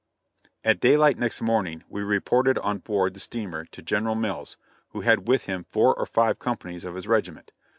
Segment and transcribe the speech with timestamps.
[0.63, 4.57] At daylight next morning we reported on board the steamer to General Mills,
[4.93, 7.51] who had with him four or five companies of his regiment.